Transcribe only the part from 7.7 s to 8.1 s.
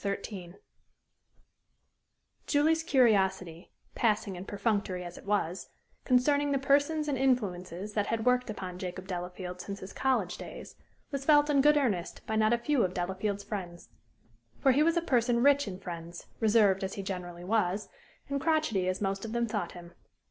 that